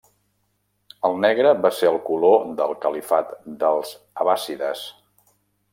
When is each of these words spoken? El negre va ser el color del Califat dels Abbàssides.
El 1.09 1.17
negre 1.25 1.51
va 1.65 1.71
ser 1.81 1.91
el 1.91 1.99
color 2.07 2.41
del 2.61 2.75
Califat 2.87 3.35
dels 3.65 3.93
Abbàssides. 4.25 4.87